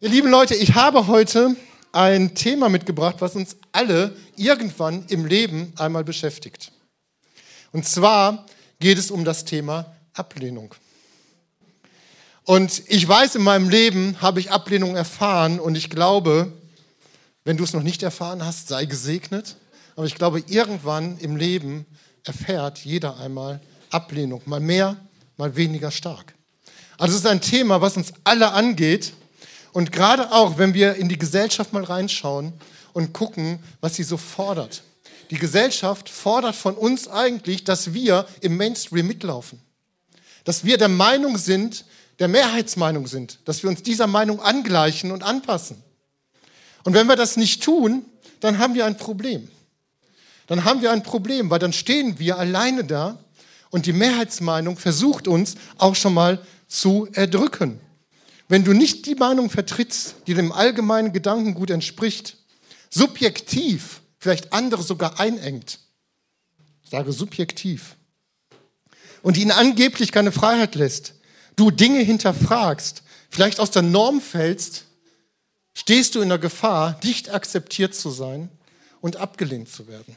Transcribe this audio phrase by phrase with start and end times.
[0.00, 1.56] Ihr lieben Leute, ich habe heute
[1.90, 6.70] ein Thema mitgebracht, was uns alle irgendwann im Leben einmal beschäftigt.
[7.72, 8.46] Und zwar
[8.78, 10.72] geht es um das Thema Ablehnung.
[12.44, 16.52] Und ich weiß, in meinem Leben habe ich Ablehnung erfahren und ich glaube,
[17.42, 19.56] wenn du es noch nicht erfahren hast, sei gesegnet.
[19.96, 21.86] Aber ich glaube, irgendwann im Leben
[22.22, 23.60] erfährt jeder einmal
[23.90, 24.96] Ablehnung, mal mehr,
[25.36, 26.34] mal weniger stark.
[26.98, 29.12] Also es ist ein Thema, was uns alle angeht.
[29.78, 32.52] Und gerade auch, wenn wir in die Gesellschaft mal reinschauen
[32.94, 34.82] und gucken, was sie so fordert.
[35.30, 39.60] Die Gesellschaft fordert von uns eigentlich, dass wir im Mainstream mitlaufen.
[40.42, 41.84] Dass wir der Meinung sind,
[42.18, 45.80] der Mehrheitsmeinung sind, dass wir uns dieser Meinung angleichen und anpassen.
[46.82, 48.04] Und wenn wir das nicht tun,
[48.40, 49.48] dann haben wir ein Problem.
[50.48, 53.16] Dann haben wir ein Problem, weil dann stehen wir alleine da
[53.70, 57.78] und die Mehrheitsmeinung versucht uns auch schon mal zu erdrücken.
[58.48, 62.38] Wenn du nicht die Meinung vertrittst, die dem allgemeinen Gedankengut entspricht,
[62.90, 65.80] subjektiv vielleicht andere sogar einengt,
[66.82, 67.96] sage subjektiv,
[69.22, 71.14] und ihnen angeblich keine Freiheit lässt,
[71.56, 74.84] du Dinge hinterfragst, vielleicht aus der Norm fällst,
[75.74, 78.48] stehst du in der Gefahr, nicht akzeptiert zu sein
[79.00, 80.16] und abgelehnt zu werden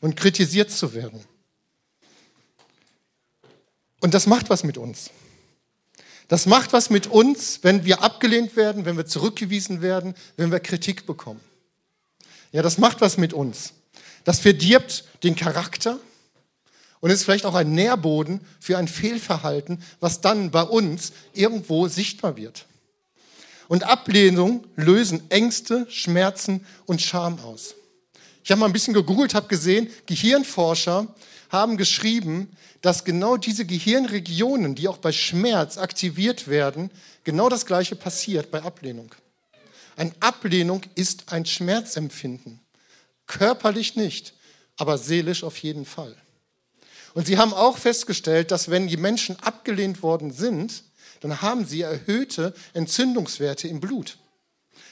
[0.00, 1.22] und kritisiert zu werden.
[4.00, 5.10] Und das macht was mit uns.
[6.28, 10.60] Das macht was mit uns, wenn wir abgelehnt werden, wenn wir zurückgewiesen werden, wenn wir
[10.60, 11.40] Kritik bekommen.
[12.52, 13.74] Ja, das macht was mit uns.
[14.24, 16.00] Das verdirbt den Charakter
[17.00, 22.36] und ist vielleicht auch ein Nährboden für ein Fehlverhalten, was dann bei uns irgendwo sichtbar
[22.36, 22.66] wird.
[23.68, 27.74] Und Ablehnung lösen Ängste, Schmerzen und Scham aus.
[28.46, 31.08] Ich habe mal ein bisschen gegoogelt, habe gesehen, Gehirnforscher
[31.50, 36.92] haben geschrieben, dass genau diese Gehirnregionen, die auch bei Schmerz aktiviert werden,
[37.24, 39.12] genau das gleiche passiert bei Ablehnung.
[39.96, 42.60] Eine Ablehnung ist ein Schmerzempfinden.
[43.26, 44.32] Körperlich nicht,
[44.76, 46.14] aber seelisch auf jeden Fall.
[47.14, 50.84] Und sie haben auch festgestellt, dass wenn die Menschen abgelehnt worden sind,
[51.18, 54.18] dann haben sie erhöhte Entzündungswerte im Blut.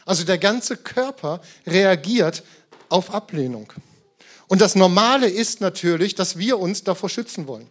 [0.06, 2.42] Also der ganze Körper reagiert
[2.88, 3.72] auf Ablehnung.
[4.46, 7.68] Und das Normale ist natürlich, dass wir uns davor schützen wollen.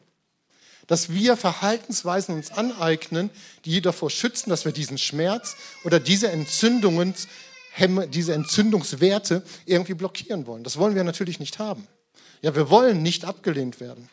[0.87, 3.29] Dass wir Verhaltensweisen uns aneignen,
[3.63, 7.13] die davor schützen, dass wir diesen Schmerz oder diese Entzündungen,
[8.09, 10.63] diese Entzündungswerte irgendwie blockieren wollen.
[10.63, 11.87] Das wollen wir natürlich nicht haben.
[12.41, 14.09] Ja, wir wollen nicht abgelehnt werden.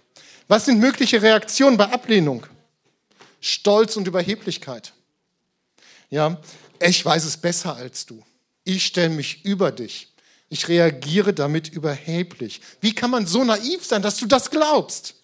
[0.47, 2.47] Was sind mögliche Reaktionen bei Ablehnung?
[3.41, 4.93] Stolz und Überheblichkeit.
[6.11, 6.41] Ja,
[6.81, 8.23] ich weiß es besser als du.
[8.65, 10.10] Ich stelle mich über dich.
[10.51, 12.61] Ich reagiere damit überheblich.
[12.81, 15.15] Wie kann man so naiv sein, dass du das glaubst?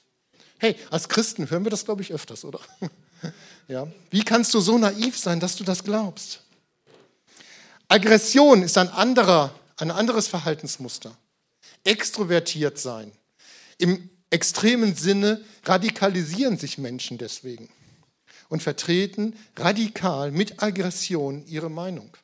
[0.58, 2.60] Hey, als Christen hören wir das, glaube ich, öfters, oder?
[3.68, 3.88] Ja.
[4.10, 6.42] Wie kannst du so naiv sein, dass du das glaubst?
[7.88, 11.16] Aggression ist ein anderer, ein anderes Verhaltensmuster.
[11.82, 13.10] Extrovertiert sein.
[13.78, 17.68] Im extremen Sinne radikalisieren sich Menschen deswegen
[18.48, 22.16] und vertreten radikal mit Aggression ihre Meinung,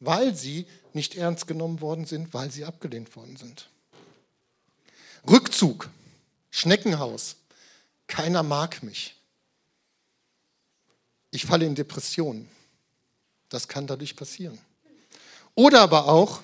[0.00, 3.68] weil sie nicht ernst genommen worden sind, weil sie abgelehnt worden sind.
[5.28, 5.88] Rückzug,
[6.50, 7.36] Schneckenhaus,
[8.08, 9.14] keiner mag mich.
[11.30, 12.48] Ich falle in Depressionen.
[13.48, 14.58] Das kann dadurch passieren.
[15.54, 16.40] Oder aber auch,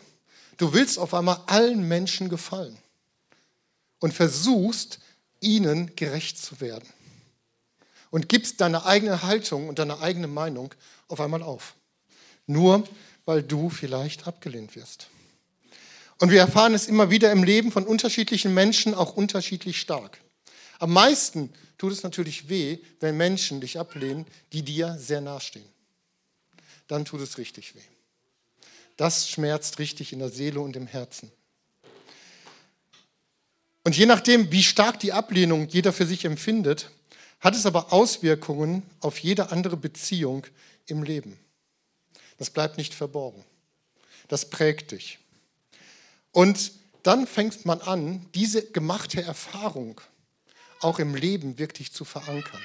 [0.58, 2.76] du willst auf einmal allen Menschen gefallen
[4.00, 4.98] und versuchst,
[5.41, 6.88] ihnen gerecht zu werden.
[8.10, 10.74] Und gibst deine eigene Haltung und deine eigene Meinung
[11.08, 11.74] auf einmal auf.
[12.46, 12.86] Nur
[13.25, 15.09] weil du vielleicht abgelehnt wirst.
[16.19, 20.19] Und wir erfahren es immer wieder im Leben von unterschiedlichen Menschen auch unterschiedlich stark.
[20.78, 25.66] Am meisten tut es natürlich weh, wenn Menschen dich ablehnen, die dir sehr nahestehen.
[26.87, 27.81] Dann tut es richtig weh.
[28.97, 31.31] Das schmerzt richtig in der Seele und im Herzen.
[33.84, 36.91] Und je nachdem, wie stark die Ablehnung jeder für sich empfindet,
[37.41, 40.47] hat es aber Auswirkungen auf jede andere Beziehung
[40.87, 41.37] im Leben.
[42.38, 43.45] Das bleibt nicht verborgen.
[44.28, 45.18] Das prägt dich.
[46.30, 46.72] Und
[47.03, 50.01] dann fängt man an, diese gemachte Erfahrung
[50.80, 52.60] auch im Leben wirklich zu verankern.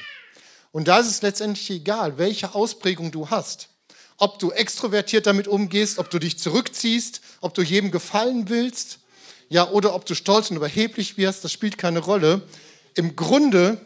[0.71, 3.69] Und da ist es letztendlich egal, welche Ausprägung du hast.
[4.18, 9.00] Ob du extrovertiert damit umgehst, ob du dich zurückziehst, ob du jedem gefallen willst,
[9.50, 12.41] ja, oder ob du stolz und überheblich wirst, das spielt keine Rolle.
[12.95, 13.80] Im Grunde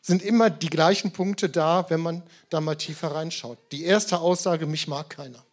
[0.00, 3.58] sind immer die gleichen Punkte da, wenn man da mal tiefer reinschaut.
[3.72, 5.44] Die erste Aussage, mich mag keiner.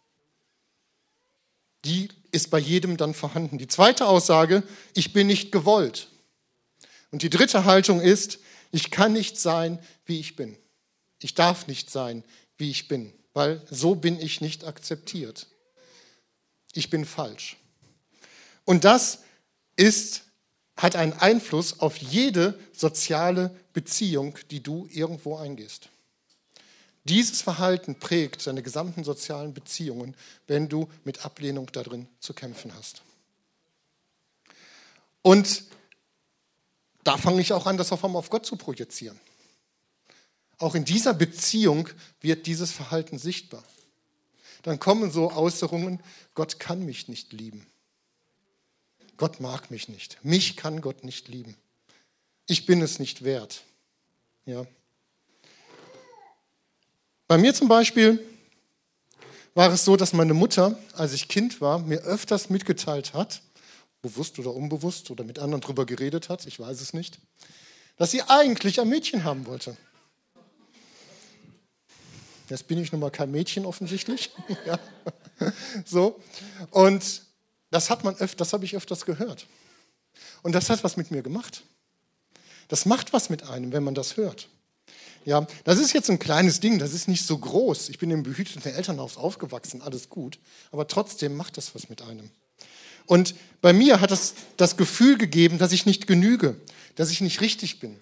[1.84, 3.58] Die ist bei jedem dann vorhanden.
[3.58, 4.62] Die zweite Aussage,
[4.94, 6.08] ich bin nicht gewollt.
[7.10, 8.38] Und die dritte Haltung ist,
[8.70, 10.56] ich kann nicht sein, wie ich bin.
[11.20, 12.24] Ich darf nicht sein,
[12.56, 15.46] wie ich bin, weil so bin ich nicht akzeptiert.
[16.74, 17.56] Ich bin falsch.
[18.64, 19.20] Und das
[19.76, 20.24] ist,
[20.78, 25.90] hat einen Einfluss auf jede soziale Beziehung, die du irgendwo eingehst.
[27.04, 30.14] Dieses Verhalten prägt deine gesamten sozialen Beziehungen,
[30.46, 33.02] wenn du mit Ablehnung darin zu kämpfen hast.
[35.22, 35.64] Und
[37.02, 39.18] da fange ich auch an, das auf einmal auf Gott zu projizieren.
[40.58, 41.88] Auch in dieser Beziehung
[42.20, 43.64] wird dieses Verhalten sichtbar.
[44.62, 46.02] Dann kommen so Äußerungen,
[46.34, 47.66] Gott kann mich nicht lieben.
[49.18, 50.18] Gott mag mich nicht.
[50.22, 51.56] Mich kann Gott nicht lieben.
[52.46, 53.62] Ich bin es nicht wert.
[54.46, 54.64] Ja.
[57.26, 58.24] Bei mir zum Beispiel
[59.54, 63.42] war es so, dass meine Mutter, als ich Kind war, mir öfters mitgeteilt hat,
[64.00, 67.18] bewusst oder unbewusst oder mit anderen darüber geredet hat, ich weiß es nicht,
[67.96, 69.76] dass sie eigentlich ein Mädchen haben wollte.
[72.48, 74.30] Jetzt bin ich nun mal kein Mädchen offensichtlich.
[74.64, 74.78] ja.
[75.84, 76.20] So.
[76.70, 77.27] Und
[77.70, 79.46] das hat man öfter, das habe ich öfters gehört.
[80.42, 81.62] Und das hat was mit mir gemacht.
[82.68, 84.48] Das macht was mit einem, wenn man das hört.
[85.24, 87.88] Ja, das ist jetzt ein kleines Ding, das ist nicht so groß.
[87.90, 90.38] Ich bin im behüteten Elternhaus aufgewachsen, alles gut.
[90.70, 92.30] Aber trotzdem macht das was mit einem.
[93.06, 96.56] Und bei mir hat es das Gefühl gegeben, dass ich nicht genüge,
[96.94, 97.98] dass ich nicht richtig bin,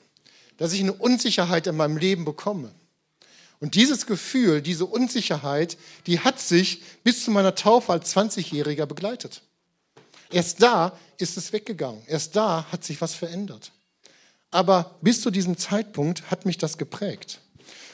[0.56, 2.72] dass ich eine Unsicherheit in meinem Leben bekomme.
[3.58, 9.42] Und dieses Gefühl, diese Unsicherheit, die hat sich bis zu meiner Taufe als 20-Jähriger begleitet.
[10.30, 12.02] Erst da ist es weggegangen.
[12.06, 13.72] Erst da hat sich was verändert.
[14.50, 17.40] Aber bis zu diesem Zeitpunkt hat mich das geprägt.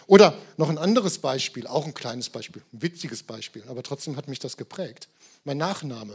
[0.06, 4.28] Oder noch ein anderes Beispiel, auch ein kleines Beispiel, ein witziges Beispiel, aber trotzdem hat
[4.28, 5.08] mich das geprägt.
[5.44, 6.14] Mein Nachname.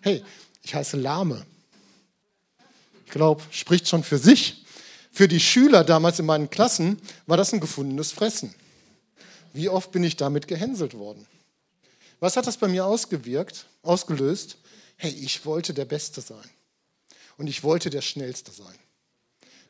[0.00, 0.24] Hey,
[0.62, 1.46] ich heiße Lahme.
[3.06, 4.64] Ich glaube, spricht schon für sich.
[5.12, 8.54] Für die Schüler damals in meinen Klassen war das ein gefundenes Fressen.
[9.52, 11.26] Wie oft bin ich damit gehänselt worden?
[12.20, 14.58] Was hat das bei mir ausgewirkt, ausgelöst?
[14.98, 16.50] Hey, ich wollte der Beste sein.
[17.36, 18.74] Und ich wollte der Schnellste sein.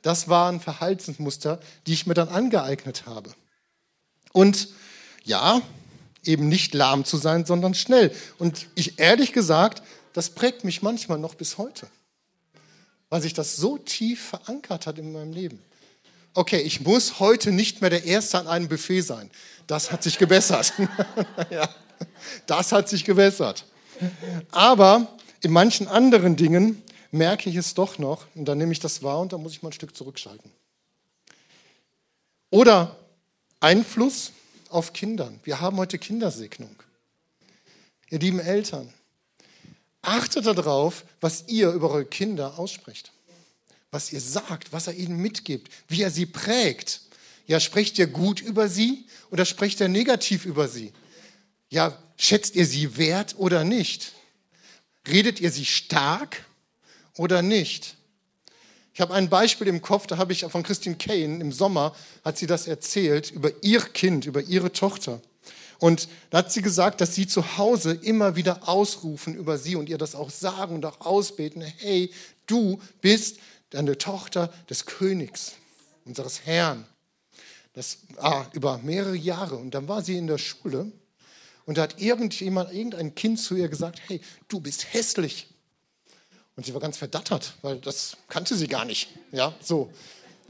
[0.02, 3.34] Das waren Verhaltensmuster, die ich mir dann angeeignet habe.
[4.32, 4.68] Und
[5.24, 5.60] ja,
[6.24, 8.14] eben nicht lahm zu sein, sondern schnell.
[8.38, 9.82] Und ich ehrlich gesagt,
[10.14, 11.86] das prägt mich manchmal noch bis heute,
[13.10, 15.62] weil sich das so tief verankert hat in meinem Leben.
[16.32, 19.30] Okay, ich muss heute nicht mehr der Erste an einem Buffet sein.
[19.66, 20.72] Das hat sich gebessert.
[21.50, 21.68] ja,
[22.46, 23.66] das hat sich gebessert.
[24.50, 29.02] Aber in manchen anderen Dingen merke ich es doch noch und dann nehme ich das
[29.02, 30.50] wahr und dann muss ich mal ein Stück zurückschalten.
[32.50, 32.96] Oder
[33.60, 34.32] Einfluss
[34.70, 35.40] auf Kindern.
[35.44, 36.74] Wir haben heute Kindersegnung.
[38.10, 38.92] Ihr lieben Eltern,
[40.02, 43.12] achtet darauf, was ihr über eure Kinder aussprecht.
[43.90, 47.02] Was ihr sagt, was er ihnen mitgibt, wie er sie prägt.
[47.46, 50.92] Ja, sprecht ihr gut über sie oder sprecht ihr negativ über sie?
[51.70, 54.12] Ja, schätzt ihr sie wert oder nicht?
[55.08, 56.44] Redet ihr sie stark
[57.16, 57.96] oder nicht?
[58.94, 61.94] Ich habe ein Beispiel im Kopf, da habe ich von Christine Kane im Sommer,
[62.24, 65.20] hat sie das erzählt über ihr Kind, über ihre Tochter.
[65.78, 69.88] Und da hat sie gesagt, dass sie zu Hause immer wieder ausrufen über sie und
[69.88, 72.10] ihr das auch sagen und auch ausbeten, hey,
[72.46, 73.38] du bist
[73.72, 75.52] eine Tochter des Königs,
[76.04, 76.84] unseres Herrn.
[77.74, 79.54] Das ah, über mehrere Jahre.
[79.56, 80.90] Und dann war sie in der Schule
[81.68, 85.48] und da hat irgendjemand, irgendein Kind zu ihr gesagt, hey, du bist hässlich.
[86.56, 89.10] Und sie war ganz verdattert, weil das kannte sie gar nicht.
[89.32, 89.92] Ja, so.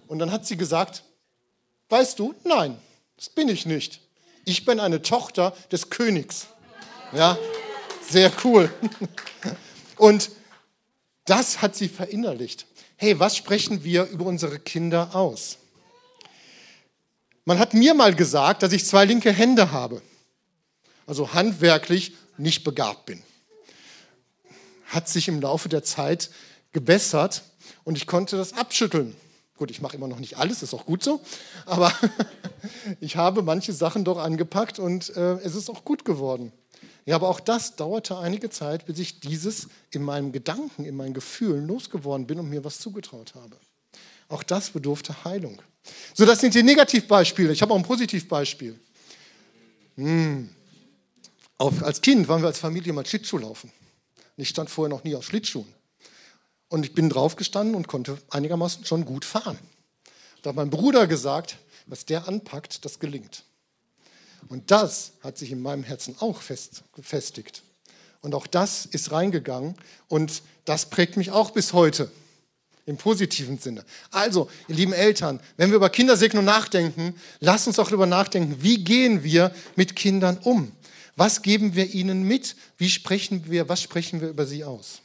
[0.07, 1.03] Und dann hat sie gesagt,
[1.89, 2.79] weißt du, nein,
[3.17, 4.01] das bin ich nicht.
[4.45, 6.47] Ich bin eine Tochter des Königs.
[7.13, 7.37] Ja,
[8.09, 8.73] sehr cool.
[9.97, 10.31] Und
[11.25, 12.65] das hat sie verinnerlicht.
[12.95, 15.59] Hey, was sprechen wir über unsere Kinder aus?
[17.45, 20.01] Man hat mir mal gesagt, dass ich zwei linke Hände habe,
[21.09, 23.21] also handwerklich nicht begabt bin
[24.89, 26.31] hat sich im Laufe der Zeit
[26.73, 27.43] gebessert
[27.85, 29.15] und ich konnte das abschütteln.
[29.57, 31.21] Gut, ich mache immer noch nicht alles, ist auch gut so,
[31.67, 31.93] aber
[33.01, 36.53] ich habe manche Sachen doch angepackt und äh, es ist auch gut geworden.
[37.07, 41.15] Ja, aber auch das dauerte einige Zeit, bis ich dieses in meinem Gedanken, in meinen
[41.15, 43.57] Gefühlen losgeworden bin und mir was zugetraut habe.
[44.29, 45.61] Auch das bedurfte Heilung.
[46.15, 47.53] So, das sind die Negativbeispiele.
[47.53, 48.79] Ich habe auch ein Positivbeispiel.
[49.97, 50.51] Hm.
[51.59, 53.73] Auf, als Kind waren wir als Familie mal Schlittschuh laufen.
[54.37, 55.67] Ich stand vorher noch nie auf Schlittschuhen.
[56.69, 59.59] Und ich bin draufgestanden und konnte einigermaßen schon gut fahren.
[60.43, 63.43] Da hat mein Bruder gesagt, was der anpackt, das gelingt.
[64.49, 67.63] Und das hat sich in meinem Herzen auch fest, gefestigt.
[68.21, 69.75] Und auch das ist reingegangen
[70.07, 72.11] und das prägt mich auch bis heute.
[72.87, 73.85] im positiven Sinne.
[74.11, 78.83] Also, ihr lieben Eltern, wenn wir über Kindersegnung nachdenken, lasst uns auch darüber nachdenken, wie
[78.83, 80.73] gehen wir mit Kindern um?
[81.19, 82.55] Was geben wir ihnen mit?
[82.77, 85.03] Wie sprechen wir, was sprechen wir über sie aus?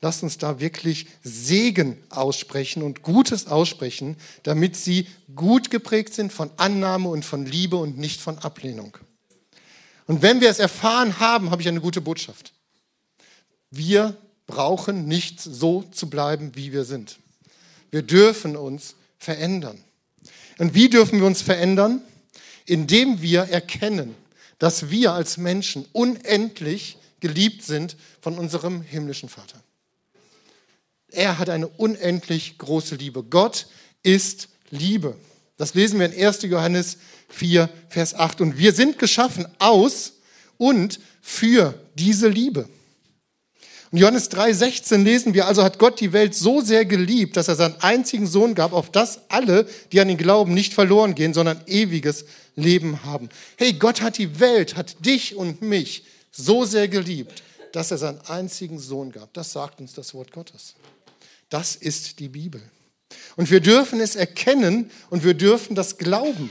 [0.00, 6.50] Lasst uns da wirklich Segen aussprechen und Gutes aussprechen, damit sie gut geprägt sind von
[6.56, 8.98] Annahme und von Liebe und nicht von Ablehnung.
[10.08, 12.52] Und wenn wir es erfahren haben, habe ich eine gute Botschaft.
[13.70, 14.16] Wir
[14.48, 17.18] brauchen nicht so zu bleiben, wie wir sind.
[17.92, 19.78] Wir dürfen uns verändern.
[20.58, 22.02] Und wie dürfen wir uns verändern?
[22.66, 24.16] Indem wir erkennen,
[24.62, 29.60] dass wir als Menschen unendlich geliebt sind von unserem himmlischen Vater.
[31.08, 33.24] Er hat eine unendlich große Liebe.
[33.24, 33.66] Gott
[34.04, 35.16] ist Liebe.
[35.56, 36.42] Das lesen wir in 1.
[36.42, 36.98] Johannes
[37.30, 38.40] 4, Vers 8.
[38.40, 40.12] Und wir sind geschaffen aus
[40.58, 42.68] und für diese Liebe.
[43.92, 47.56] In Johannes 3,16 lesen wir, also hat Gott die Welt so sehr geliebt, dass er
[47.56, 51.60] seinen einzigen Sohn gab, auf das alle, die an ihn glauben, nicht verloren gehen, sondern
[51.66, 52.24] ewiges
[52.56, 53.28] Leben haben.
[53.58, 58.22] Hey, Gott hat die Welt, hat dich und mich so sehr geliebt, dass er seinen
[58.22, 59.34] einzigen Sohn gab.
[59.34, 60.74] Das sagt uns das Wort Gottes.
[61.50, 62.62] Das ist die Bibel.
[63.36, 66.48] Und wir dürfen es erkennen und wir dürfen das glauben.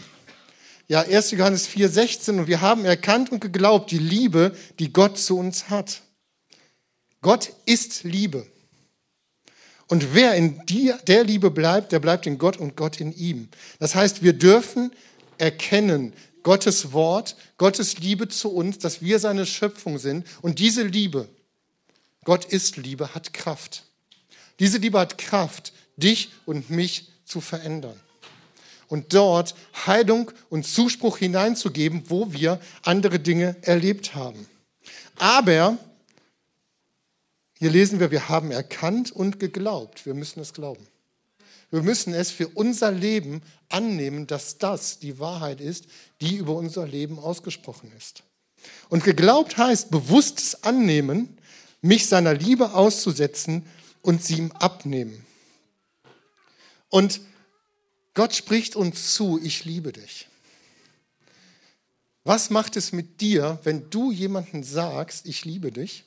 [0.87, 1.31] Ja, 1.
[1.31, 6.03] Johannes 4,16 und wir haben erkannt und geglaubt die Liebe, die Gott zu uns hat.
[7.21, 8.47] Gott ist Liebe.
[9.87, 10.61] Und wer in
[11.07, 13.49] der Liebe bleibt, der bleibt in Gott und Gott in ihm.
[13.79, 14.91] Das heißt, wir dürfen
[15.37, 16.13] erkennen,
[16.43, 20.25] Gottes Wort, Gottes Liebe zu uns, dass wir seine Schöpfung sind.
[20.41, 21.27] Und diese Liebe,
[22.23, 23.83] Gott ist Liebe, hat Kraft.
[24.59, 27.99] Diese Liebe hat Kraft, dich und mich zu verändern.
[28.87, 34.47] Und dort Heilung und Zuspruch hineinzugeben, wo wir andere Dinge erlebt haben.
[35.17, 35.77] Aber
[37.61, 40.07] hier lesen wir, wir haben erkannt und geglaubt.
[40.07, 40.83] Wir müssen es glauben.
[41.69, 45.85] Wir müssen es für unser Leben annehmen, dass das die Wahrheit ist,
[46.21, 48.23] die über unser Leben ausgesprochen ist.
[48.89, 51.37] Und geglaubt heißt bewusstes Annehmen,
[51.81, 53.63] mich seiner Liebe auszusetzen
[54.01, 55.23] und sie ihm abnehmen.
[56.89, 57.21] Und
[58.15, 60.27] Gott spricht uns zu, ich liebe dich.
[62.23, 66.05] Was macht es mit dir, wenn du jemanden sagst, ich liebe dich?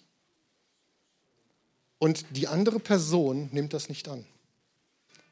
[2.05, 4.27] Und die andere Person nimmt das nicht an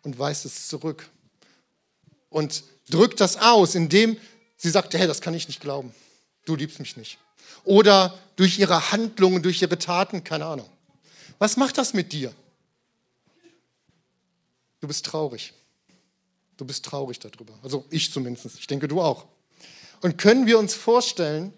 [0.05, 1.07] und weist es zurück
[2.31, 4.17] und drückt das aus, indem
[4.57, 5.95] sie sagt, hey, das kann ich nicht glauben.
[6.47, 7.19] Du liebst mich nicht.
[7.65, 10.71] Oder durch ihre Handlungen, durch ihre Taten, keine Ahnung.
[11.39, 12.33] Was macht das mit dir?
[14.81, 15.53] Du bist traurig.
[16.57, 17.53] Du bist traurig darüber.
[17.63, 18.59] Also ich zumindest.
[18.59, 19.27] Ich denke, du auch.
[20.01, 21.53] Und können wir uns vorstellen,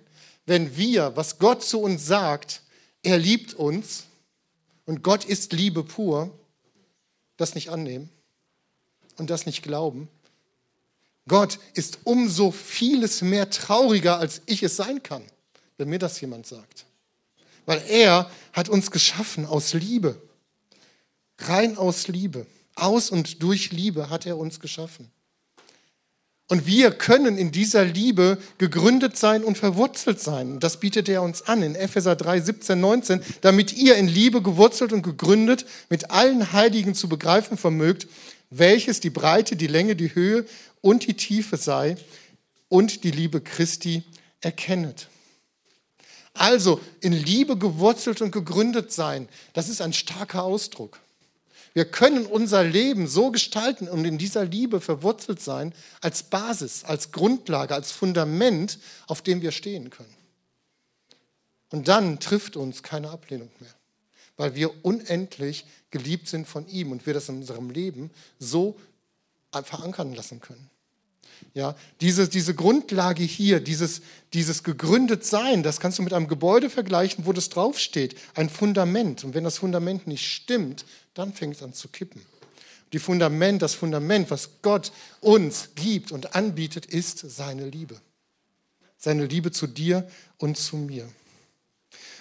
[0.44, 2.62] wenn wir, was Gott zu uns sagt,
[3.04, 4.06] er liebt uns,
[4.86, 6.30] und Gott ist Liebe pur,
[7.36, 8.10] das nicht annehmen
[9.16, 10.08] und das nicht glauben.
[11.26, 15.22] Gott ist umso vieles mehr trauriger, als ich es sein kann,
[15.78, 16.84] wenn mir das jemand sagt.
[17.66, 20.20] Weil er hat uns geschaffen aus Liebe,
[21.38, 25.10] rein aus Liebe, aus und durch Liebe hat er uns geschaffen.
[26.48, 30.60] Und wir können in dieser Liebe gegründet sein und verwurzelt sein.
[30.60, 34.92] Das bietet er uns an in Epheser 3, 17, 19, damit ihr in Liebe gewurzelt
[34.92, 38.06] und gegründet mit allen Heiligen zu begreifen vermögt,
[38.50, 40.44] welches die Breite, die Länge, die Höhe
[40.82, 41.96] und die Tiefe sei
[42.68, 44.02] und die Liebe Christi
[44.42, 45.08] erkennet.
[46.34, 51.00] Also in Liebe gewurzelt und gegründet sein, das ist ein starker Ausdruck.
[51.74, 57.10] Wir können unser Leben so gestalten und in dieser Liebe verwurzelt sein, als Basis, als
[57.10, 58.78] Grundlage, als Fundament,
[59.08, 60.14] auf dem wir stehen können.
[61.70, 63.74] Und dann trifft uns keine Ablehnung mehr,
[64.36, 68.78] weil wir unendlich geliebt sind von ihm und wir das in unserem Leben so
[69.50, 70.70] verankern lassen können.
[71.54, 74.02] Ja, diese, diese Grundlage hier, dieses,
[74.32, 79.22] dieses gegründet Sein, das kannst du mit einem Gebäude vergleichen, wo das draufsteht, ein Fundament.
[79.22, 82.22] Und wenn das Fundament nicht stimmt, dann fängt es an zu kippen.
[82.92, 88.00] Die Fundament, das Fundament, was Gott uns gibt und anbietet, ist seine Liebe.
[88.96, 91.08] Seine Liebe zu dir und zu mir.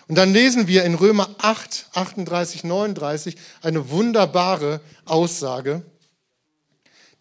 [0.08, 5.84] Und dann lesen wir in Römer 8, 38, 39 eine wunderbare Aussage.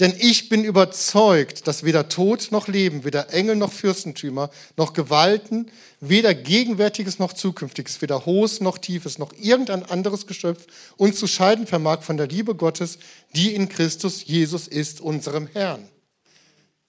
[0.01, 5.71] Denn ich bin überzeugt, dass weder Tod noch Leben, weder Engel noch Fürstentümer, noch Gewalten,
[6.01, 11.67] weder Gegenwärtiges noch Zukünftiges, weder Hohes noch Tiefes, noch irgendein anderes Geschöpf uns zu scheiden
[11.67, 12.99] vermag von der Liebe Gottes,
[13.35, 15.87] die in Christus Jesus ist, unserem Herrn.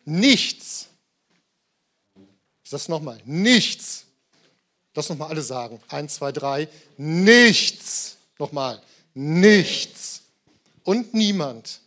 [0.06, 0.88] Nichts.
[2.64, 4.06] Ich sage nochmal, nichts.
[4.94, 5.80] Das nochmal alle sagen.
[5.90, 6.68] Eins, zwei, drei.
[6.98, 8.18] Nichts.
[8.40, 8.82] Nochmal.
[9.14, 10.22] Nichts
[10.84, 11.82] und niemand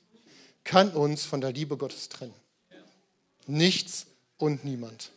[0.66, 2.34] kann uns von der Liebe Gottes trennen.
[3.46, 4.06] Nichts
[4.36, 5.12] und niemand.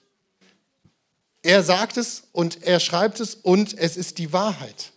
[1.41, 4.93] Er sagt es und er schreibt es und es ist die Wahrheit.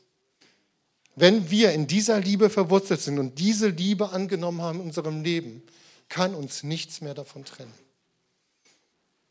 [1.17, 5.63] Wenn wir in dieser Liebe verwurzelt sind und diese Liebe angenommen haben in unserem Leben,
[6.09, 7.73] kann uns nichts mehr davon trennen.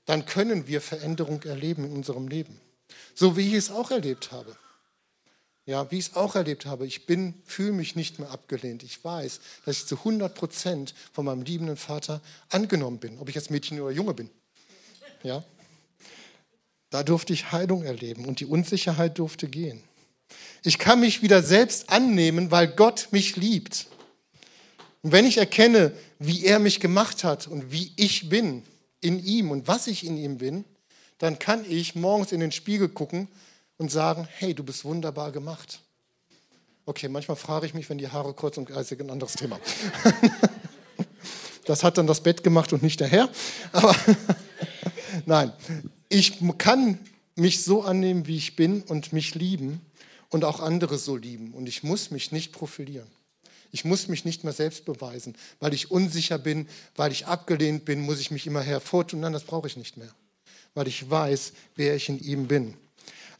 [0.05, 2.59] Dann können wir Veränderung erleben in unserem Leben.
[3.13, 4.55] So wie ich es auch erlebt habe.
[5.65, 6.87] Ja, wie ich es auch erlebt habe.
[6.87, 8.81] Ich bin, fühle mich nicht mehr abgelehnt.
[8.83, 13.35] Ich weiß, dass ich zu 100 Prozent von meinem liebenden Vater angenommen bin, ob ich
[13.35, 14.29] jetzt Mädchen oder Junge bin.
[15.23, 15.43] Ja,
[16.89, 19.81] da durfte ich Heilung erleben und die Unsicherheit durfte gehen.
[20.63, 23.87] Ich kann mich wieder selbst annehmen, weil Gott mich liebt.
[25.01, 28.63] Und wenn ich erkenne, wie er mich gemacht hat und wie ich bin
[28.99, 30.65] in ihm und was ich in ihm bin,
[31.17, 33.27] dann kann ich morgens in den Spiegel gucken
[33.81, 35.81] und sagen, hey, du bist wunderbar gemacht.
[36.85, 39.59] Okay, manchmal frage ich mich, wenn die Haare kurz und kreisig, ein anderes Thema.
[41.65, 43.29] Das hat dann das Bett gemacht und nicht der Herr.
[43.71, 43.95] Aber
[45.27, 45.53] nein,
[46.09, 46.97] ich kann
[47.35, 49.79] mich so annehmen, wie ich bin und mich lieben
[50.29, 51.53] und auch andere so lieben.
[51.53, 53.07] Und ich muss mich nicht profilieren.
[53.71, 55.37] Ich muss mich nicht mehr selbst beweisen.
[55.59, 59.19] Weil ich unsicher bin, weil ich abgelehnt bin, muss ich mich immer hervortun.
[59.19, 60.13] Nein, das brauche ich nicht mehr.
[60.73, 62.73] Weil ich weiß, wer ich in ihm bin.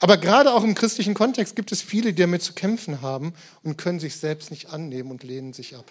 [0.01, 3.77] Aber gerade auch im christlichen Kontext gibt es viele, die damit zu kämpfen haben und
[3.77, 5.85] können sich selbst nicht annehmen und lehnen sich ab.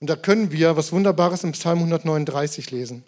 [0.00, 3.04] Und da können wir was Wunderbares im Psalm 139 lesen.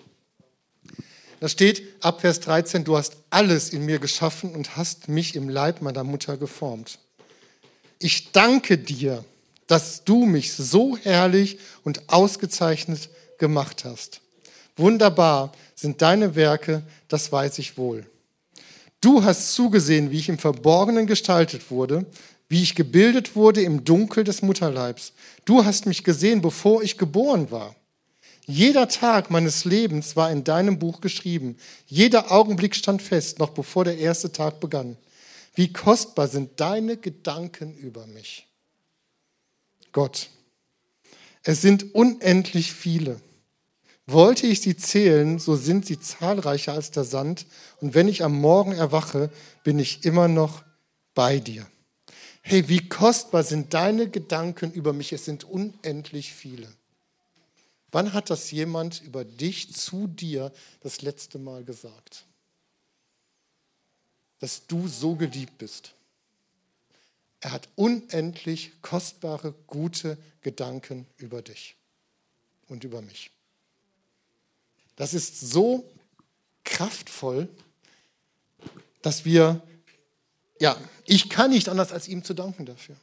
[1.40, 5.48] Da steht ab Vers 13, du hast alles in mir geschaffen und hast mich im
[5.48, 6.98] Leib meiner Mutter geformt.
[7.98, 9.24] Ich danke dir,
[9.66, 14.20] dass du mich so herrlich und ausgezeichnet gemacht hast.
[14.76, 18.06] Wunderbar sind deine Werke, das weiß ich wohl.
[19.04, 22.06] Du hast zugesehen, wie ich im Verborgenen gestaltet wurde,
[22.48, 25.12] wie ich gebildet wurde im Dunkel des Mutterleibs.
[25.44, 27.76] Du hast mich gesehen, bevor ich geboren war.
[28.46, 31.58] Jeder Tag meines Lebens war in deinem Buch geschrieben.
[31.86, 34.96] Jeder Augenblick stand fest, noch bevor der erste Tag begann.
[35.54, 38.46] Wie kostbar sind deine Gedanken über mich.
[39.92, 40.30] Gott,
[41.42, 43.20] es sind unendlich viele.
[44.06, 47.46] Wollte ich sie zählen, so sind sie zahlreicher als der Sand.
[47.80, 49.30] Und wenn ich am Morgen erwache,
[49.62, 50.62] bin ich immer noch
[51.14, 51.66] bei dir.
[52.42, 55.14] Hey, wie kostbar sind deine Gedanken über mich?
[55.14, 56.68] Es sind unendlich viele.
[57.90, 62.26] Wann hat das jemand über dich zu dir das letzte Mal gesagt?
[64.40, 65.94] Dass du so geliebt bist.
[67.40, 71.76] Er hat unendlich kostbare, gute Gedanken über dich
[72.68, 73.30] und über mich.
[74.96, 75.90] Das ist so
[76.64, 77.48] kraftvoll,
[79.02, 79.60] dass wir,
[80.60, 82.96] ja, ich kann nicht anders als ihm zu danken dafür.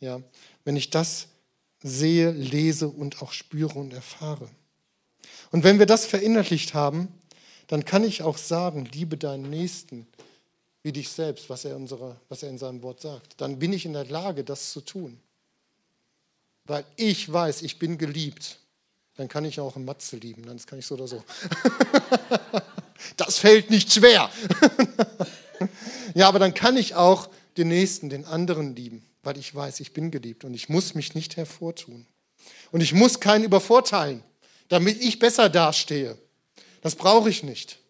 [0.00, 0.20] Ja,
[0.64, 1.28] wenn ich das
[1.82, 4.48] sehe, lese und auch spüre und erfahre.
[5.50, 7.08] Und wenn wir das verinnerlicht haben,
[7.66, 10.06] dann kann ich auch sagen, liebe deinen Nächsten
[10.82, 13.40] wie dich selbst, was er, unsere, was er in seinem Wort sagt.
[13.40, 15.18] Dann bin ich in der Lage, das zu tun.
[16.64, 18.60] Weil ich weiß, ich bin geliebt.
[19.16, 20.44] Dann kann ich auch einen Matze lieben.
[20.44, 21.24] Dann kann ich so oder so.
[23.16, 24.30] das fällt nicht schwer.
[26.14, 29.92] ja, aber dann kann ich auch den Nächsten, den anderen lieben weil ich weiß, ich
[29.92, 32.06] bin geliebt und ich muss mich nicht hervortun.
[32.70, 34.22] Und ich muss keinen übervorteilen,
[34.68, 36.16] damit ich besser dastehe.
[36.80, 37.80] Das brauche ich nicht.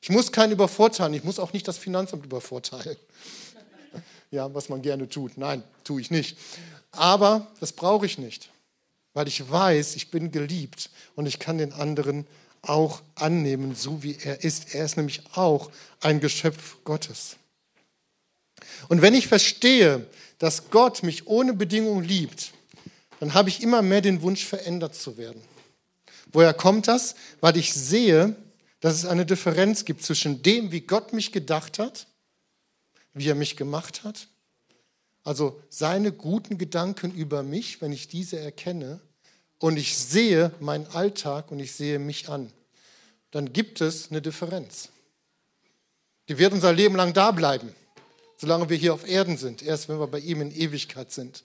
[0.00, 2.96] Ich muss keinen übervorteilen, ich muss auch nicht das Finanzamt übervorteilen.
[4.30, 5.38] Ja, was man gerne tut.
[5.38, 6.36] Nein, tue ich nicht.
[6.90, 8.50] Aber das brauche ich nicht,
[9.14, 12.26] weil ich weiß, ich bin geliebt und ich kann den anderen
[12.62, 14.74] auch annehmen, so wie er ist.
[14.74, 17.36] Er ist nämlich auch ein Geschöpf Gottes.
[18.88, 20.06] Und wenn ich verstehe,
[20.38, 22.52] dass Gott mich ohne Bedingung liebt,
[23.20, 25.42] dann habe ich immer mehr den Wunsch, verändert zu werden.
[26.32, 27.14] Woher kommt das?
[27.40, 28.36] Weil ich sehe,
[28.80, 32.06] dass es eine Differenz gibt zwischen dem, wie Gott mich gedacht hat,
[33.14, 34.28] wie er mich gemacht hat,
[35.28, 39.00] also seine guten Gedanken über mich, wenn ich diese erkenne,
[39.60, 42.52] und ich sehe meinen Alltag und ich sehe mich an,
[43.32, 44.88] dann gibt es eine Differenz.
[46.28, 47.74] Die wird unser Leben lang da bleiben
[48.38, 49.62] solange wir hier auf Erden sind.
[49.62, 51.44] Erst wenn wir bei ihm in Ewigkeit sind,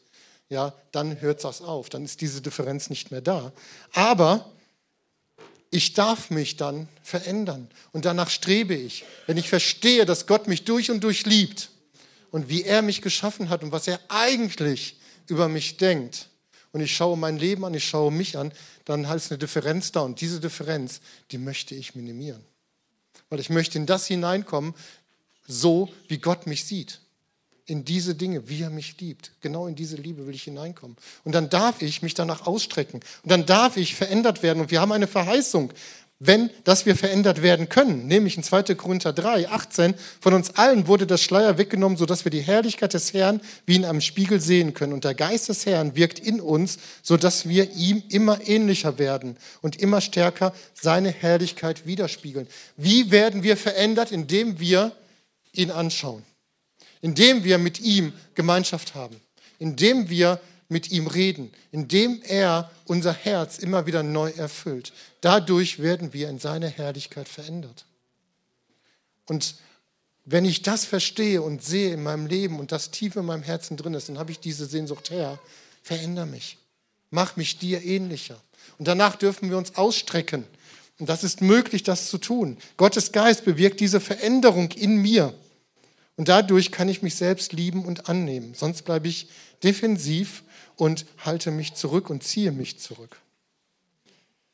[0.50, 1.90] ja, dann hört das auf.
[1.90, 3.52] Dann ist diese Differenz nicht mehr da.
[3.94, 4.50] Aber
[5.72, 9.06] ich darf mich dann verändern und danach strebe ich.
[9.26, 11.70] Wenn ich verstehe, dass Gott mich durch und durch liebt
[12.34, 16.30] und wie er mich geschaffen hat und was er eigentlich über mich denkt,
[16.72, 18.52] und ich schaue mein Leben an, ich schaue mich an,
[18.86, 20.00] dann ist eine Differenz da.
[20.00, 22.44] Und diese Differenz, die möchte ich minimieren.
[23.30, 24.74] Weil ich möchte in das hineinkommen,
[25.46, 27.00] so wie Gott mich sieht.
[27.66, 29.32] in diese Dinge, wie er mich liebt.
[29.42, 30.98] Genau in diese Liebe will ich hineinkommen.
[31.24, 33.00] Und dann darf ich mich danach ausstrecken.
[33.24, 34.60] Und dann darf ich verändert werden.
[34.62, 35.72] Und wir haben eine Verheißung,
[36.26, 38.08] wenn, dass wir verändert werden können.
[38.08, 38.76] Nämlich in 2.
[38.76, 43.14] Korinther 3, 18, von uns allen wurde das Schleier weggenommen, sodass wir die Herrlichkeit des
[43.14, 44.94] Herrn wie in einem Spiegel sehen können.
[44.94, 49.80] Und der Geist des Herrn wirkt in uns, sodass wir ihm immer ähnlicher werden und
[49.82, 52.48] immer stärker seine Herrlichkeit widerspiegeln.
[52.78, 54.12] Wie werden wir verändert?
[54.12, 54.92] Indem wir
[55.54, 56.24] ihn anschauen
[57.04, 59.18] indem wir mit ihm Gemeinschaft haben,
[59.60, 60.40] indem wir
[60.74, 64.92] mit ihm reden, indem er unser Herz immer wieder neu erfüllt.
[65.22, 67.86] Dadurch werden wir in seine Herrlichkeit verändert.
[69.26, 69.56] Und
[70.26, 73.78] wenn ich das verstehe und sehe in meinem Leben und das tief in meinem Herzen
[73.78, 75.40] drin ist, dann habe ich diese Sehnsucht her,
[75.82, 76.58] veränder mich,
[77.10, 78.40] mach mich dir ähnlicher.
[78.78, 80.46] Und danach dürfen wir uns ausstrecken.
[81.00, 82.58] Und das ist möglich, das zu tun.
[82.78, 85.34] Gottes Geist bewirkt diese Veränderung in mir.
[86.16, 88.54] Und dadurch kann ich mich selbst lieben und annehmen.
[88.54, 89.28] Sonst bleibe ich
[89.64, 90.44] defensiv
[90.76, 93.18] und halte mich zurück und ziehe mich zurück.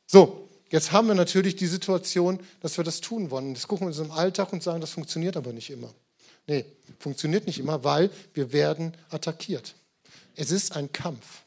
[0.06, 3.54] So, jetzt haben wir natürlich die Situation, dass wir das tun wollen.
[3.54, 5.94] Das gucken wir uns im Alltag und sagen, das funktioniert aber nicht immer.
[6.48, 6.66] Nee,
[6.98, 9.76] funktioniert nicht immer, weil wir werden attackiert.
[10.36, 11.44] Es ist ein Kampf.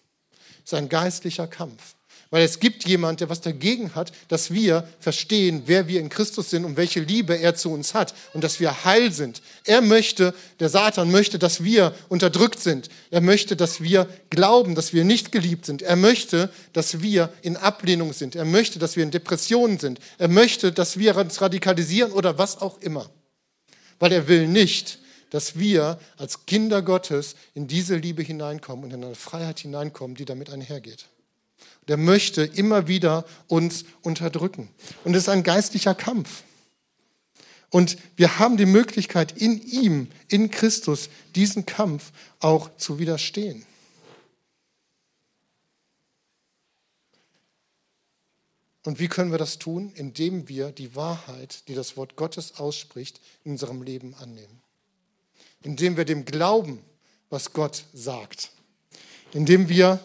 [0.64, 1.96] Es ist ein geistlicher Kampf.
[2.32, 6.48] Weil es gibt jemand, der was dagegen hat, dass wir verstehen, wer wir in Christus
[6.48, 9.42] sind und welche Liebe er zu uns hat und dass wir heil sind.
[9.66, 12.88] Er möchte, der Satan möchte, dass wir unterdrückt sind.
[13.10, 15.82] Er möchte, dass wir glauben, dass wir nicht geliebt sind.
[15.82, 18.34] Er möchte, dass wir in Ablehnung sind.
[18.34, 20.00] Er möchte, dass wir in Depressionen sind.
[20.16, 23.10] Er möchte, dass wir uns radikalisieren oder was auch immer.
[23.98, 29.04] Weil er will nicht, dass wir als Kinder Gottes in diese Liebe hineinkommen und in
[29.04, 31.08] eine Freiheit hineinkommen, die damit einhergeht.
[31.88, 34.68] Der möchte immer wieder uns unterdrücken.
[35.04, 36.44] Und es ist ein geistlicher Kampf.
[37.70, 43.64] Und wir haben die Möglichkeit, in ihm, in Christus, diesen Kampf auch zu widerstehen.
[48.84, 49.92] Und wie können wir das tun?
[49.94, 54.60] Indem wir die Wahrheit, die das Wort Gottes ausspricht, in unserem Leben annehmen.
[55.62, 56.80] Indem wir dem glauben,
[57.30, 58.50] was Gott sagt.
[59.32, 60.04] Indem wir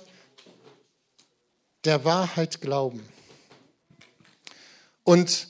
[1.88, 3.08] der Wahrheit glauben.
[5.04, 5.48] Und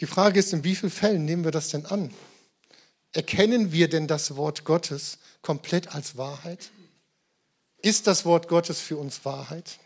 [0.00, 2.14] die Frage ist, in wie vielen Fällen nehmen wir das denn an?
[3.12, 6.70] Erkennen wir denn das Wort Gottes komplett als Wahrheit?
[7.78, 9.78] Ist das Wort Gottes für uns Wahrheit?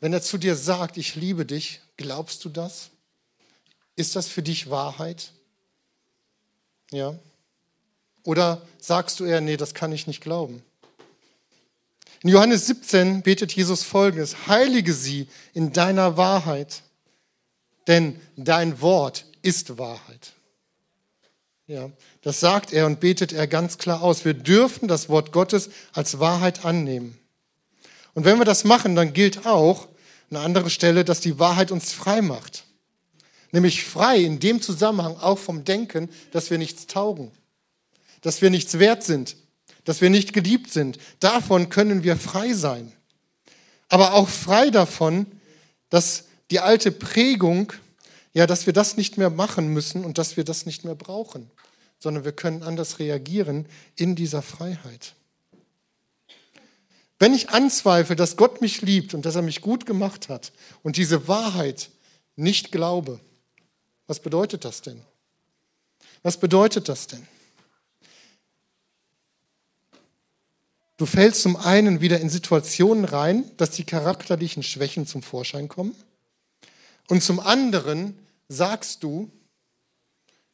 [0.00, 2.90] Wenn er zu dir sagt, ich liebe dich, glaubst du das?
[3.94, 5.32] Ist das für dich Wahrheit?
[6.92, 7.18] Ja?
[8.24, 10.62] Oder sagst du eher, nee, das kann ich nicht glauben?
[12.22, 16.82] In Johannes 17 betet Jesus folgendes, heilige sie in deiner Wahrheit,
[17.86, 20.32] denn dein Wort ist Wahrheit.
[21.68, 21.90] Ja,
[22.22, 24.24] das sagt er und betet er ganz klar aus.
[24.24, 27.18] Wir dürfen das Wort Gottes als Wahrheit annehmen.
[28.14, 29.86] Und wenn wir das machen, dann gilt auch
[30.30, 32.64] eine andere Stelle, dass die Wahrheit uns frei macht.
[33.52, 37.30] Nämlich frei in dem Zusammenhang auch vom Denken, dass wir nichts taugen,
[38.22, 39.36] dass wir nichts wert sind,
[39.88, 40.98] dass wir nicht geliebt sind.
[41.18, 42.92] Davon können wir frei sein.
[43.88, 45.24] Aber auch frei davon,
[45.88, 47.72] dass die alte Prägung,
[48.34, 51.50] ja, dass wir das nicht mehr machen müssen und dass wir das nicht mehr brauchen,
[51.98, 53.64] sondern wir können anders reagieren
[53.96, 55.14] in dieser Freiheit.
[57.18, 60.98] Wenn ich anzweifle, dass Gott mich liebt und dass er mich gut gemacht hat und
[60.98, 61.88] diese Wahrheit
[62.36, 63.20] nicht glaube,
[64.06, 65.00] was bedeutet das denn?
[66.22, 67.26] Was bedeutet das denn?
[70.98, 75.94] Du fällst zum einen wieder in Situationen rein, dass die charakterlichen Schwächen zum Vorschein kommen.
[77.06, 79.30] Und zum anderen sagst du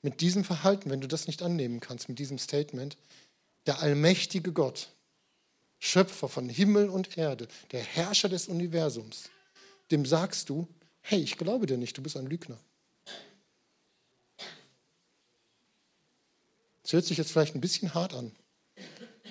[0.03, 2.99] mit diesem Verhalten, wenn du das nicht annehmen kannst, mit diesem Statement,
[3.65, 4.91] der allmächtige Gott,
[5.79, 9.31] Schöpfer von Himmel und Erde, der Herrscher des Universums,
[9.91, 10.69] dem sagst du,
[11.01, 12.59] hey, ich glaube dir nicht, du bist ein Lügner.
[16.83, 18.31] Das hört sich jetzt vielleicht ein bisschen hart an.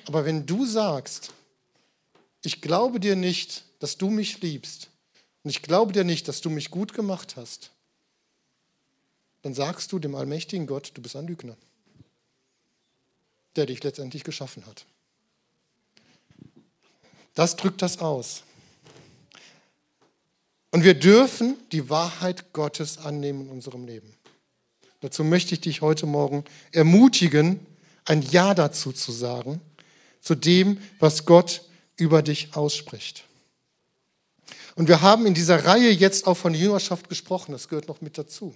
[0.05, 1.33] Aber wenn du sagst,
[2.43, 4.89] ich glaube dir nicht, dass du mich liebst
[5.43, 7.71] und ich glaube dir nicht, dass du mich gut gemacht hast,
[9.41, 11.55] dann sagst du dem allmächtigen Gott, du bist ein Lügner,
[13.55, 14.85] der dich letztendlich geschaffen hat.
[17.33, 18.43] Das drückt das aus.
[20.71, 24.13] Und wir dürfen die Wahrheit Gottes annehmen in unserem Leben.
[25.01, 27.65] Dazu möchte ich dich heute Morgen ermutigen,
[28.05, 29.61] ein Ja dazu zu sagen
[30.23, 31.61] zu dem, was Gott
[31.97, 33.25] über dich ausspricht.
[34.75, 38.17] Und wir haben in dieser Reihe jetzt auch von Jüngerschaft gesprochen, das gehört noch mit
[38.17, 38.55] dazu.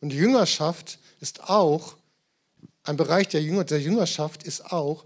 [0.00, 1.96] Und Jüngerschaft ist auch
[2.82, 5.04] ein Bereich der, Jünger, der Jüngerschaft ist auch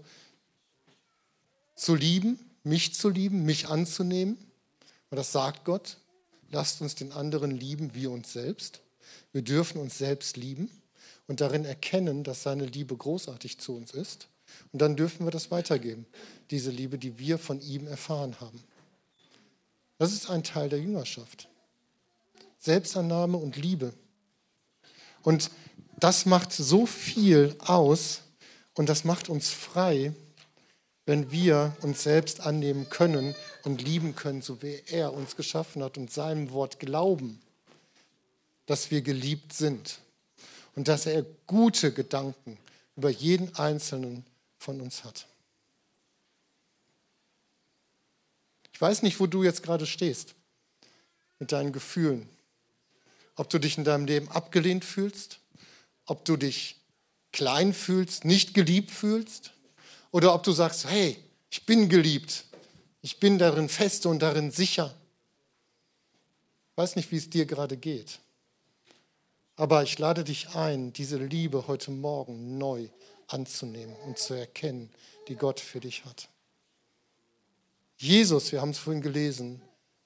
[1.75, 4.37] zu lieben, mich zu lieben, mich anzunehmen.
[5.09, 5.97] Und das sagt Gott.
[6.49, 8.81] Lasst uns den anderen lieben wie uns selbst.
[9.31, 10.69] Wir dürfen uns selbst lieben
[11.27, 14.27] und darin erkennen, dass seine Liebe großartig zu uns ist.
[14.71, 16.05] Und dann dürfen wir das weitergeben,
[16.49, 18.63] diese Liebe, die wir von ihm erfahren haben.
[19.97, 21.49] Das ist ein Teil der Jüngerschaft.
[22.59, 23.93] Selbstannahme und Liebe.
[25.23, 25.51] Und
[25.99, 28.21] das macht so viel aus
[28.73, 30.13] und das macht uns frei,
[31.05, 35.97] wenn wir uns selbst annehmen können und lieben können, so wie er uns geschaffen hat
[35.97, 37.41] und seinem Wort glauben,
[38.65, 39.99] dass wir geliebt sind
[40.75, 42.57] und dass er gute Gedanken
[42.95, 44.25] über jeden einzelnen
[44.61, 45.25] von uns hat.
[48.71, 50.35] Ich weiß nicht, wo du jetzt gerade stehst
[51.39, 52.29] mit deinen Gefühlen.
[53.35, 55.39] Ob du dich in deinem Leben abgelehnt fühlst,
[56.05, 56.75] ob du dich
[57.31, 59.51] klein fühlst, nicht geliebt fühlst
[60.11, 61.17] oder ob du sagst, hey,
[61.49, 62.45] ich bin geliebt,
[63.01, 64.93] ich bin darin fest und darin sicher.
[66.71, 68.19] Ich weiß nicht, wie es dir gerade geht.
[69.55, 72.89] Aber ich lade dich ein, diese Liebe heute Morgen neu
[73.33, 74.89] anzunehmen und zu erkennen,
[75.27, 76.29] die Gott für dich hat.
[77.97, 79.61] Jesus, wir haben es vorhin gelesen,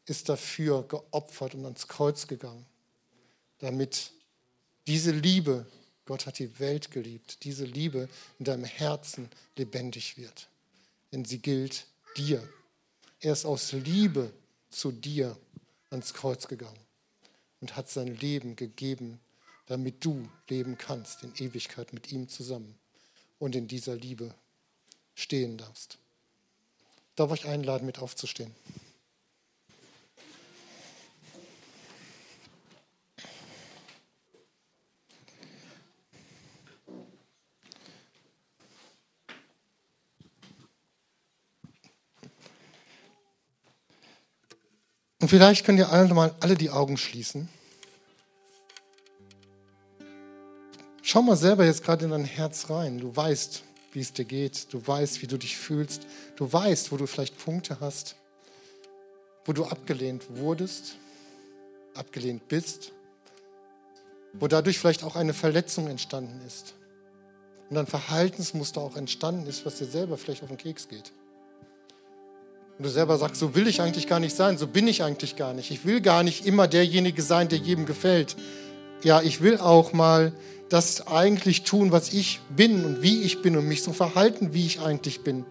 [0.05, 2.65] ist dafür geopfert und ans Kreuz gegangen,
[3.59, 4.11] damit
[4.87, 5.65] diese Liebe
[6.05, 7.43] Gott hat die Welt geliebt.
[7.43, 8.07] Diese Liebe
[8.37, 10.49] in deinem Herzen lebendig wird.
[11.11, 12.47] Denn sie gilt dir.
[13.19, 14.31] Er ist aus Liebe
[14.69, 15.35] zu dir
[15.89, 16.79] ans Kreuz gegangen
[17.59, 19.19] und hat sein Leben gegeben,
[19.65, 22.77] damit du leben kannst in Ewigkeit mit ihm zusammen
[23.39, 24.33] und in dieser Liebe
[25.13, 25.97] stehen darfst.
[27.09, 28.53] Ich darf euch einladen, mit aufzustehen.
[45.25, 47.49] Und vielleicht könnt ihr alle mal alle die Augen schließen.
[51.15, 52.99] Schau mal selber jetzt gerade in dein Herz rein.
[52.99, 54.73] Du weißt, wie es dir geht.
[54.73, 56.05] Du weißt, wie du dich fühlst.
[56.35, 58.17] Du weißt, wo du vielleicht Punkte hast,
[59.45, 60.97] wo du abgelehnt wurdest,
[61.93, 62.91] abgelehnt bist,
[64.33, 66.73] wo dadurch vielleicht auch eine Verletzung entstanden ist
[67.69, 71.13] und ein Verhaltensmuster auch entstanden ist, was dir selber vielleicht auf den Keks geht.
[72.77, 75.37] Und du selber sagst, so will ich eigentlich gar nicht sein, so bin ich eigentlich
[75.37, 75.71] gar nicht.
[75.71, 78.35] Ich will gar nicht immer derjenige sein, der jedem gefällt.
[79.05, 80.33] Ja, ich will auch mal
[80.67, 84.65] das eigentlich tun, was ich bin und wie ich bin und mich so verhalten, wie
[84.65, 85.45] ich eigentlich bin.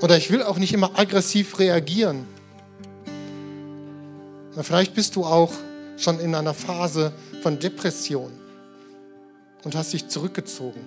[0.00, 2.26] Oder ich will auch nicht immer aggressiv reagieren.
[4.56, 5.52] Na, vielleicht bist du auch
[5.96, 8.32] schon in einer Phase von Depression
[9.62, 10.80] und hast dich zurückgezogen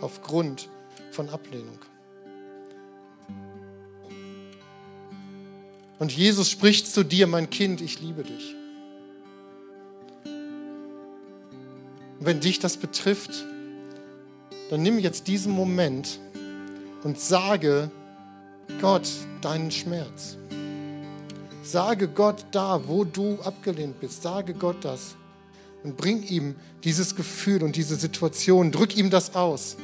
[0.00, 0.70] aufgrund
[1.10, 1.78] von Ablehnung.
[5.98, 8.56] Und Jesus spricht zu dir, mein Kind, ich liebe dich.
[12.20, 13.46] Und wenn dich das betrifft,
[14.68, 16.20] dann nimm jetzt diesen Moment
[17.02, 17.90] und sage
[18.80, 19.08] Gott
[19.40, 20.36] deinen Schmerz.
[21.62, 24.22] Sage Gott da, wo du abgelehnt bist.
[24.22, 25.16] Sage Gott das.
[25.82, 28.70] Und bring ihm dieses Gefühl und diese Situation.
[28.70, 29.76] Drück ihm das aus.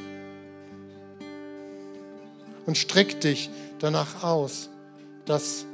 [2.65, 4.69] Und streck dich danach aus,
[5.25, 5.65] dass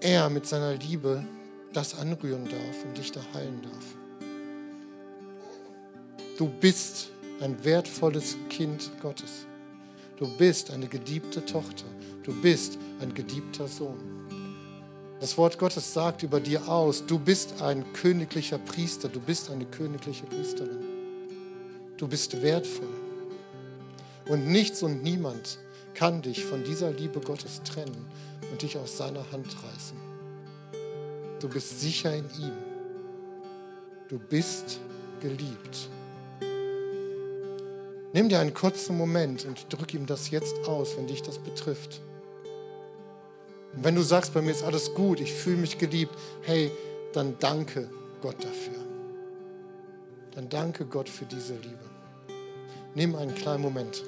[0.00, 1.24] er mit seiner Liebe
[1.72, 3.93] das anrühren darf und dich da heilen darf.
[6.36, 9.46] Du bist ein wertvolles Kind Gottes.
[10.16, 11.84] Du bist eine geliebte Tochter.
[12.24, 13.98] Du bist ein geliebter Sohn.
[15.20, 19.64] Das Wort Gottes sagt über dir aus, du bist ein königlicher Priester, du bist eine
[19.64, 20.84] königliche Priesterin.
[21.96, 22.88] Du bist wertvoll.
[24.28, 25.58] Und nichts und niemand
[25.94, 28.06] kann dich von dieser Liebe Gottes trennen
[28.50, 29.96] und dich aus seiner Hand reißen.
[31.40, 32.52] Du bist sicher in ihm.
[34.08, 34.80] Du bist
[35.20, 35.88] geliebt.
[38.14, 42.00] Nimm dir einen kurzen Moment und drück ihm das jetzt aus, wenn dich das betrifft.
[43.74, 46.70] Und wenn du sagst, bei mir ist alles gut, ich fühle mich geliebt, hey,
[47.12, 47.90] dann danke
[48.22, 48.84] Gott dafür.
[50.30, 51.90] Dann danke Gott für diese Liebe.
[52.94, 54.04] Nimm einen kleinen Moment.